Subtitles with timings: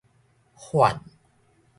[0.71, 0.99] 返